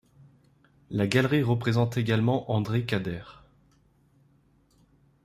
La 0.89 1.05
galerie 1.05 1.43
représente 1.43 1.95
également 1.95 2.51
André 2.51 2.87
Cadere. 2.87 3.43